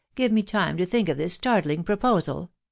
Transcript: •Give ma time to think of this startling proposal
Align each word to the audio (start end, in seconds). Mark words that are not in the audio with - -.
•Give 0.15 0.31
ma 0.31 0.41
time 0.41 0.77
to 0.77 0.85
think 0.87 1.09
of 1.09 1.17
this 1.17 1.33
startling 1.35 1.83
proposal 1.83 2.49